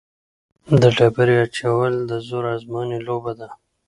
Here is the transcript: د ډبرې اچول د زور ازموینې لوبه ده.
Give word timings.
د 0.81 0.81
ډبرې 0.97 1.35
اچول 1.45 1.93
د 2.09 2.11
زور 2.27 2.43
ازموینې 2.55 2.99
لوبه 3.07 3.31
ده. 3.39 3.49